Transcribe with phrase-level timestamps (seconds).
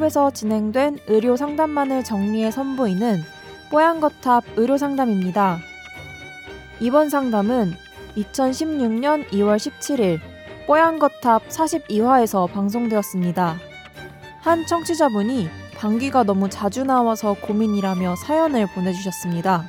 [0.00, 3.22] 뽀얀거탑에서 진행된 의료 상담만을 정리해 선보이는
[3.70, 5.58] 뽀얀거탑 의료 상담입니다.
[6.80, 7.74] 이번 상담은
[8.16, 10.18] 2016년 2월 17일
[10.66, 13.58] 뽀얀거탑 42화에서 방송되었습니다.
[14.40, 19.64] 한 청취자분이 방귀가 너무 자주 나와서 고민이라며 사연을 보내주셨습니다.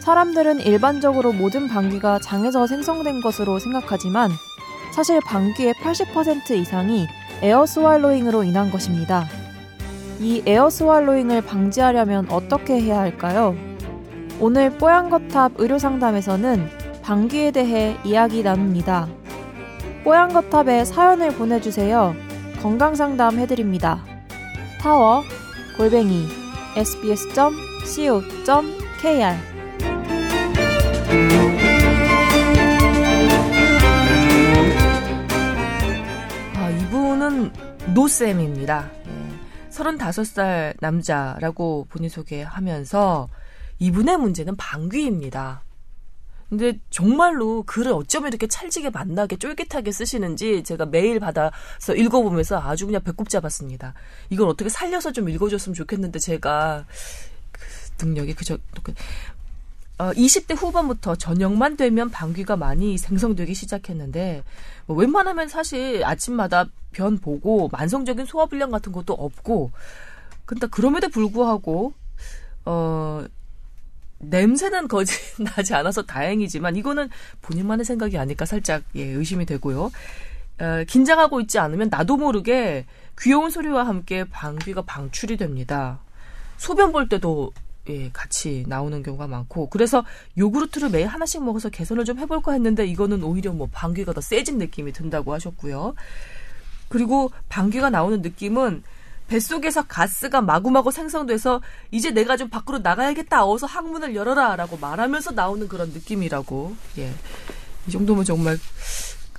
[0.00, 4.30] 사람들은 일반적으로 모든 방귀가 장에서 생성된 것으로 생각하지만
[4.94, 7.06] 사실 방귀의 80% 이상이
[7.42, 9.26] air swallowing으로 인한 것입니다.
[10.20, 13.54] 이 air swallowing을 방지하려면 어떻게 해야 할까요?
[14.40, 16.68] 오늘 뽀얀거탑 의료상담에서는
[17.02, 19.08] 방귀에 대해 이야기 나눕니다.
[20.04, 22.14] 뽀얀거탑에 사연을 보내주세요.
[22.62, 24.04] 건강상담 해드립니다.
[24.80, 25.22] 타워
[25.76, 26.26] 골뱅이
[26.76, 27.56] sbs.co.kr
[36.86, 37.52] 이분은
[37.94, 38.88] 노쌤입니다.
[39.06, 39.70] 예.
[39.70, 43.28] 35살 남자라고 본인 소개하면서
[43.80, 45.62] 이분의 문제는 방귀입니다.
[46.48, 53.02] 근데 정말로 글을 어쩌면 이렇게 찰지게 만나게 쫄깃하게 쓰시는지 제가 메일 받아서 읽어보면서 아주 그냥
[53.02, 53.94] 배꼽 잡았습니다.
[54.30, 56.86] 이걸 어떻게 살려서 좀 읽어줬으면 좋겠는데 제가
[57.50, 57.60] 그
[58.06, 58.94] 능력이 그저 그,
[59.98, 64.42] 어, 20대 후반부터 저녁만 되면 방귀가 많이 생성되기 시작했는데
[64.86, 69.70] 뭐 웬만하면 사실 아침마다 변 보고 만성적인 소화불량 같은 것도 없고
[70.44, 71.92] 근데 그럼에도 불구하고
[72.66, 73.24] 어
[74.18, 75.06] 냄새는 거의
[75.56, 77.08] 나지 않아서 다행이지만 이거는
[77.42, 79.90] 본인만의 생각이 아닐까 살짝 예, 의심이 되고요.
[80.58, 82.86] 어, 긴장하고 있지 않으면 나도 모르게
[83.18, 86.00] 귀여운 소리와 함께 방귀가 방출이 됩니다.
[86.56, 87.52] 소변 볼 때도
[87.88, 90.04] 예, 같이 나오는 경우가 많고 그래서
[90.36, 94.92] 요구르트를 매일 하나씩 먹어서 개선을 좀 해볼까 했는데 이거는 오히려 뭐 방귀가 더 세진 느낌이
[94.92, 95.94] 든다고 하셨고요.
[96.88, 98.82] 그리고 방귀가 나오는 느낌은
[99.28, 101.60] 뱃속에서 가스가 마구마구 생성돼서
[101.90, 103.44] 이제 내가 좀 밖으로 나가야겠다.
[103.44, 106.76] 어서 항문을 열어라라고 말하면서 나오는 그런 느낌이라고.
[106.98, 107.12] 예.
[107.88, 108.56] 이 정도면 정말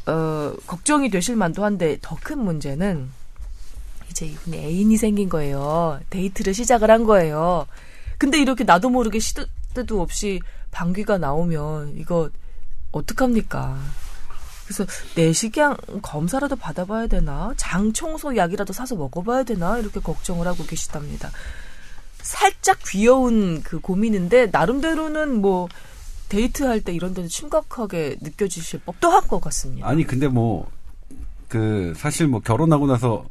[0.07, 3.09] 어, 걱정이 되실 만도 한데 더 큰 문제는
[4.09, 5.99] 이제 이분이 애인이 생긴 거예요.
[6.09, 7.67] 데이트를 시작을 한 거예요.
[8.17, 10.39] 근데 이렇게 나도 모르게 시도 때도 없이
[10.71, 12.29] 방귀가 나오면 이거
[12.91, 13.77] 어떡합니까?
[14.65, 14.85] 그래서
[15.15, 17.53] 내시경 검사라도 받아봐야 되나?
[17.57, 19.77] 장 청소 약이라도 사서 먹어봐야 되나?
[19.77, 21.31] 이렇게 걱정을 하고 계시답니다.
[22.21, 25.69] 살짝 귀여운 그 고민인데 나름대로는 뭐
[26.29, 29.87] 데이트할 때 이런 데는 심각하게 느껴지실 법도 한 것 같습니다.
[29.87, 30.67] 아니 근데 뭐
[31.47, 33.25] 그 사실 뭐 결혼하고 나서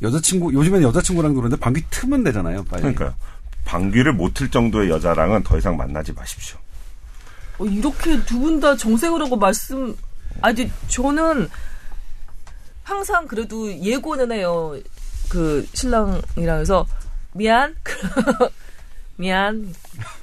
[0.00, 2.64] 여자친구 요즘엔 여자친구랑 노는데 방귀 트면 되잖아요.
[2.64, 2.80] 빨리.
[2.80, 3.14] 그러니까요.
[3.64, 6.58] 방귀를 못 틀 정도의 여자랑은 더 이상 만나지 마십시오.
[7.58, 9.96] 어, 이렇게 두 분 다 정색을 하고 말씀
[10.40, 11.48] 아니 저는
[12.84, 14.76] 항상 그래도 예고는 해요.
[15.28, 16.86] 그 신랑이랑 해서
[17.34, 17.74] 미안.
[19.16, 19.74] 미안.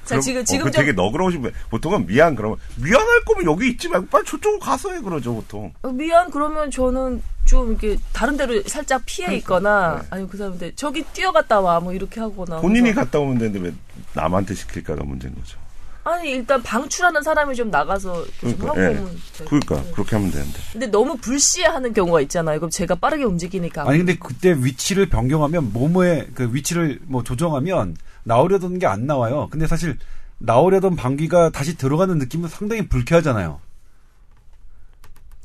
[0.04, 1.52] 자 그럼, 지금 어, 지금 그좀 되게 너그러우신 분.
[1.70, 5.72] 보통은 미안 그러면 미안할 거면 여기 있지 말고 빨리 저쪽으로 가서 해 그러죠 보통.
[5.82, 10.06] 어, 미안 그러면 저는 좀 이렇게 다른 데로 살짝 피해 있거나 네.
[10.10, 13.72] 아니 그 사람한테 저기 뛰어갔다 와 뭐 이렇게 하거나 본인이 그래서 갔다 오면 되는데 왜
[14.14, 15.58] 남한테 시킬까가 문제인 거죠.
[16.04, 18.98] 아니 일단 방출하는 사람이 좀 나가서 이렇게 좀 그러니까, 하고 예.
[19.00, 19.48] 오면 돼요.
[19.48, 19.92] 그러니까 네.
[19.92, 20.58] 그렇게 하면 되는데.
[20.72, 22.58] 근데 너무 불시하는 경우가 있잖아요.
[22.60, 28.78] 그럼 제가 빠르게 움직이니까 아니 근데 그때 위치를 변경하면 몸의 그 위치를 뭐 조정하면 나오려던
[28.78, 29.48] 게 안 나와요.
[29.50, 29.98] 근데 사실
[30.38, 33.60] 나오려던 방귀가 다시 들어가는 느낌은 상당히 불쾌하잖아요.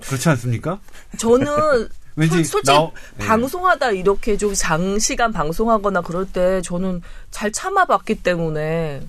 [0.02, 0.80] 그렇지 않습니까?
[1.18, 1.46] 저는
[2.16, 2.92] 왠지 솔- 솔직히 나오-
[3.22, 3.26] 예.
[3.26, 9.02] 방송하다 이렇게 좀 장시간 방송하거나 그럴 때 저는 잘 참아봤기 때문에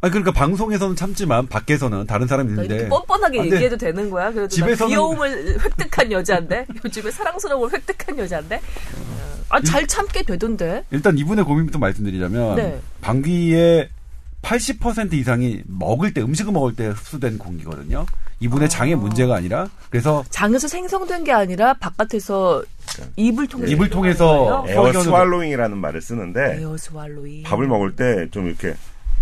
[0.00, 4.32] 아니 그러니까 방송에서는 참지만 밖에서는 다른 사람이 나 있는데 뻔뻔하게 아, 근데 얘기해도 되는 거야?
[4.32, 8.60] 그래도 나 집에서는- 귀여움을 획득한 여자인데 요즘에 사랑스러움을 획득한 여자인데
[9.50, 12.80] 아 잘 참게 되던데 일단 이분의 고민부터 말씀드리자면 네.
[13.02, 13.88] 방귀의
[14.42, 18.04] 80% 이상이 먹을 때 음식을 먹을 때 흡수된 공기거든요.
[18.40, 22.62] 이분의 장의 문제가 아니라 그래서 장에서 생성된 게 아니라 바깥에서
[23.16, 28.74] 입을 통해서 입을 통해서 air swallowing이라는 말을 쓰는데 에어 스왈로이 밥을 먹을 때 좀 이렇게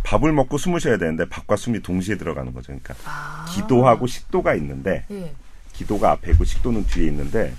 [0.05, 2.67] 밥을 먹고 숨을 쉬어야 되는데 밥과 숨이 동시에 들어가는 거죠.
[2.67, 3.47] 그러니까 아.
[3.55, 5.33] 기도하고 식도가 있는데 예.
[5.73, 7.55] 기도가 앞에 있고 식도는 뒤에 있는데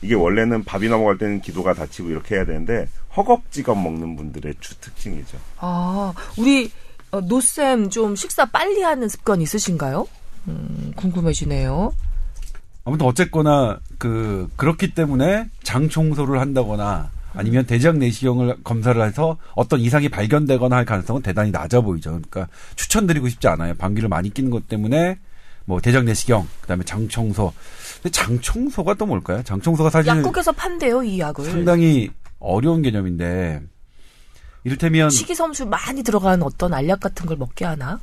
[0.00, 5.36] 이게 원래는 밥이 넘어갈 때는 기도가 닫히고 이렇게 해야 되는데 허겁지겁 먹는 분들의 주 특징이죠.
[5.58, 6.70] 아 우리
[7.10, 10.06] 어, 노쌤 좀 식사 빨리 하는 습관 있으신가요?
[10.48, 11.92] 음, 궁금해지네요.
[12.84, 20.08] 아무튼 어쨌거나 그 그렇기 때문에 장 청소를 한다거나 아니면 대장 내시경을 검사를 해서 어떤 이상이
[20.08, 22.10] 발견되거나 할 가능성은 대단히 낮아 보이죠.
[22.10, 23.74] 그러니까 추천드리고 싶지 않아요.
[23.74, 25.18] 방귀를 많이 끼는 것 때문에
[25.64, 27.52] 뭐 대장 내시경, 그다음에 장 청소.
[28.02, 29.42] 근데 장 청소가 또 뭘까요?
[29.44, 31.44] 장 청소가 사실 약국에서 판대요 이 약을.
[31.44, 32.10] 상당히
[32.40, 33.62] 어려운 개념인데
[34.64, 38.00] 이를테면 식이섬유 많이 들어간 어떤 알약 같은 걸 먹게 하나?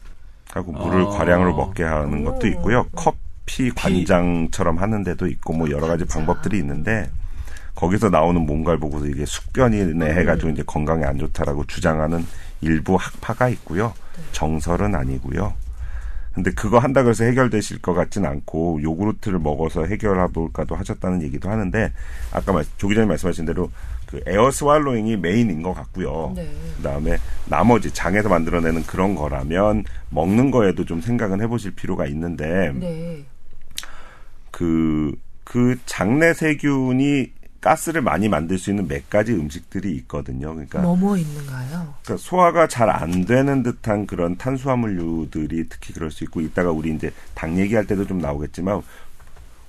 [0.53, 1.09] 하고 물을 어.
[1.09, 2.85] 과량으로 먹게 하는 것도 있고요.
[2.95, 7.09] 커피 관장처럼 하는 데도 있고 뭐 여러 가지 방법들이 있는데
[7.75, 12.25] 거기서 나오는 뭔가를 보고서 이게 숙변이네 해가지고 이제 건강에 안 좋다라고 주장하는
[12.61, 13.93] 일부 학파가 있고요.
[14.33, 15.53] 정설은 아니고요.
[16.33, 21.91] 근데 그거 한다 그래서 해결되실 것 같진 않고 요구르트를 먹어서 해결해볼까도 하셨다는 얘기도 하는데
[22.31, 23.71] 아까 말, 조 기자님 말씀하신 대로
[24.05, 26.33] 그 air swallowing이 메인인 것 같고요.
[26.35, 26.49] 네.
[26.77, 33.23] 그다음에 나머지 장에서 만들어내는 그런 거라면 먹는 거에도 좀 생각은 해보실 필요가 있는데 네.
[34.51, 40.53] 그, 그 장내 세균이 가스를 많이 만들 수 있는 몇 가지 음식들이 있거든요.
[40.53, 41.93] 그러니까, 뭐뭐 있는가요?
[42.03, 47.11] 그러니까 소화가 잘 안 되는 듯한 그런 탄수화물류들이 특히 그럴 수 있고 이따가 우리 이제
[47.35, 48.81] 당 얘기할 때도 좀 나오겠지만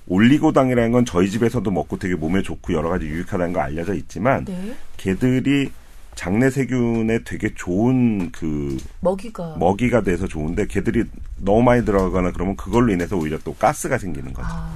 [0.07, 4.75] 올리고당이라는 건 저희 집에서도 먹고 되게 몸에 좋고 여러 가지 유익하다는 거 알려져 있지만 네.
[4.97, 5.71] 걔들이
[6.15, 11.05] 장내 세균에 되게 좋은 그 먹이가 먹이가 돼서 좋은데 걔들이
[11.37, 14.47] 너무 많이 들어가거나 그러면 그걸로 인해서 오히려 또 가스가 생기는 거죠.
[14.51, 14.69] 아,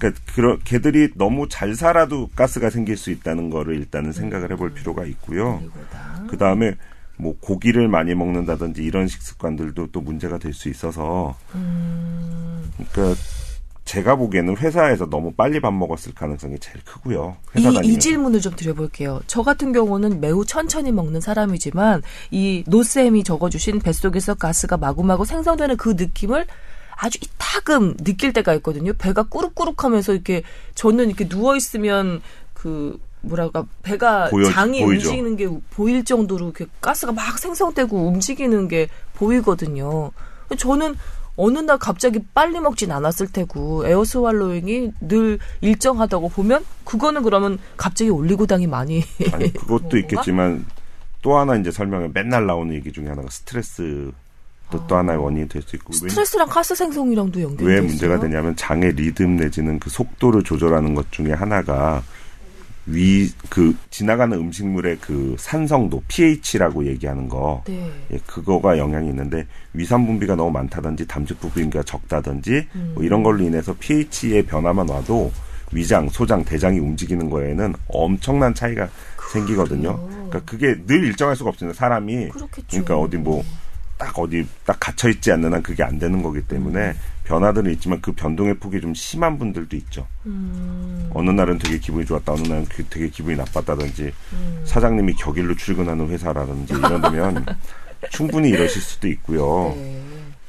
[0.00, 5.04] 그러니까 그런 걔들이 너무 잘 살아도 가스가 생길 수 있다는 거를 일단은 생각을 해볼 필요가
[5.04, 5.62] 있고요.
[6.28, 6.74] 그 다음에
[7.16, 13.20] 뭐 고기를 많이 먹는다든지 이런 식습관들도 또 문제가 될 수 있어서 음, 그러니까
[13.84, 17.36] 제가 보기에는 회사에서 너무 빨리 밥 먹었을 가능성이 제일 크고요.
[17.56, 17.98] 이, 이.
[17.98, 19.20] 질문을 좀 드려볼게요.
[19.26, 25.94] 저 같은 경우는 매우 천천히 먹는 사람이지만 이 노쌤이 적어주신 뱃속에서 가스가 마구마구 생성되는 그
[25.98, 26.46] 느낌을
[27.02, 28.92] 아주 이타금 느낄 때가 있거든요.
[28.92, 30.42] 배가 꾸룩꾸룩하면서 이렇게
[30.74, 32.20] 저는 이렇게 누워 있으면
[32.52, 35.08] 그 뭐랄까 배가 보여- 장이 보이죠.
[35.08, 40.10] 움직이는 게 보일 정도로 이렇게 가스가 막 생성되고 움직이는 게 보이거든요.
[40.58, 40.94] 저는
[41.36, 48.66] 어느 날 갑자기 빨리 먹진 않았을 테고 에어스왈로잉이 늘 일정하다고 보면 그거는 그러면 갑자기 올리고당이
[48.66, 49.96] 많이 아니 그것도?
[50.00, 50.66] 있겠지만
[51.22, 54.10] 또 하나 이제 설명에 맨날 나오는 얘기 중에 하나가 스트레스
[54.70, 57.86] 도또 하나의 원인이 될 수 있고 왜- 스트레스랑 가스 생성이랑도 연결돼 왜 있어요.
[57.88, 62.02] 문제가 되냐면 장의 리듬 내지는 그 속도를 조절하는 것 중에 하나가
[62.86, 67.90] 위 그 지나가는 음식물의 그 산성도 pH라고 얘기하는 거 네.
[68.12, 72.92] 예, 그거가 영향이 있는데 위산 분비가 너무 많다든지 담즙 분비가 적다든지 음.
[72.94, 75.30] 뭐 이런 걸로 인해서 pH의 변화만 와도
[75.72, 78.88] 위장, 소장, 대장이 움직이는 거에는 엄청난 차이가
[79.32, 80.08] 생기거든요.
[80.08, 81.76] 그러니까 그게 늘 일정할 수가 없습니다.
[81.78, 82.66] 사람이 그렇겠죠.
[82.70, 83.44] 그러니까 어디 뭐
[84.00, 86.94] 딱 어디 딱 갇혀 있지 않는 한 그게 안 되는 거기 때문에
[87.24, 90.06] 변화들은 있지만 그 변동의 폭이 좀 심한 분들도 있죠.
[90.24, 94.62] 음, 어느 날은 되게 기분이 좋았다, 어느 날은 그- 되게 기분이 나빴다든지 음.
[94.64, 97.44] 사장님이 격일로 출근하는 회사라든지 이런 데면
[98.10, 99.74] 충분히 이러실 수도 있고요.
[99.76, 100.02] 네.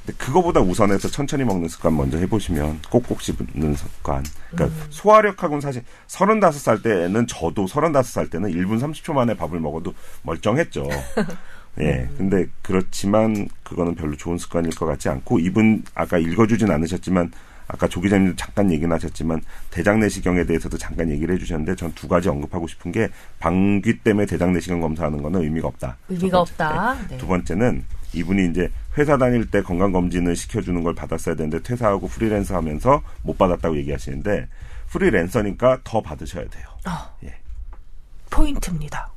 [0.05, 4.23] 근데 그거보다 우선해서 천천히 먹는 습관 먼저 해보시면 꼭꼭 씹는 습관.
[4.49, 4.87] 그러니까 음.
[4.89, 9.93] 소화력하고는 사실 35살 때는 저도 35살 때는 1분 30초 만에 밥을 먹어도
[10.23, 10.87] 멀쩡했죠.
[11.79, 12.07] 예.
[12.09, 12.15] 음.
[12.17, 17.31] 근데 그렇지만 그거는 별로 좋은 습관일 것 같지 않고 이분 아까 읽어주진 않으셨지만
[17.67, 22.27] 아까 조 기자님도 잠깐 얘기는 하셨지만 대장 내시경에 대해서도 잠깐 얘기를 해주셨는데 전 두 가지
[22.27, 23.07] 언급하고 싶은 게
[23.39, 25.95] 방귀 때문에 대장 내시경 검사하는 거는 의미가 없다.
[26.07, 26.39] 첫 의미가.
[26.41, 26.97] 없다.
[27.09, 27.17] 네.
[27.17, 33.01] 두 번째는 이분이 이제 회사 다닐 때 건강검진을 시켜주는 걸 받았어야 되는데 퇴사하고 프리랜서 하면서
[33.23, 34.49] 못 받았다고 얘기하시는데
[34.89, 36.65] 프리랜서니까 더 받으셔야 돼요.
[36.83, 37.33] 아, 예.
[38.29, 39.09] 포인트입니다.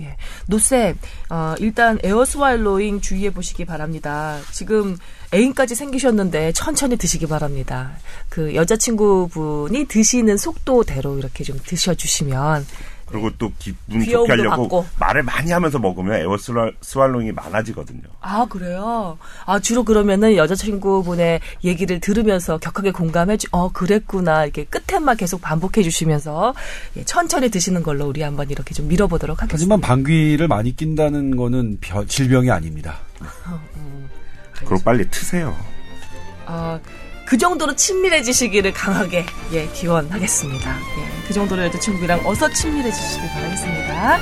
[0.00, 0.16] 예.
[0.46, 0.98] 노쌤,
[1.30, 4.38] 어, 일단 에어스와일로잉 주의해 보시기 바랍니다.
[4.52, 4.96] 지금
[5.34, 7.98] 애인까지 생기셨는데 천천히 드시기 바랍니다.
[8.28, 12.66] 그 여자친구분이 드시는 속도대로 이렇게 좀 드셔주시면
[13.10, 14.86] 그리고 또 기분 좋게 하려고 받고.
[15.00, 18.02] 말을 많이 하면서 먹으면 에어 스왈- 스왈롱이 많아지거든요.
[18.20, 19.18] 아, 그래요?
[19.46, 24.44] 아, 주로 그러면은 여자친구분의 얘기를 들으면서 격하게 공감해 주, 어, 그랬구나.
[24.44, 26.54] 이렇게 끝에만 계속 반복해 주시면서
[26.96, 29.54] 예, 천천히 드시는 걸로 우리 한번 이렇게 좀 밀어보도록 하겠습니다.
[29.56, 32.96] 하지만 방귀를 많이 낀다는 거는 벼- 질병이 아닙니다.
[34.58, 35.56] 그리고 빨리 트세요.
[36.46, 36.80] 어,
[37.28, 40.78] 그 정도로 친밀해지시기를 강하게 예, 기원하겠습니다.
[40.78, 44.18] 예, 그 정도로 여자친구랑 어서 친밀해지시길 바라겠습니다.